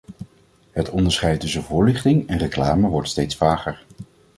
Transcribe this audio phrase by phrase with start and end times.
[0.71, 3.83] Het onderscheid tussen voorlichting en reclame wordt steeds vager.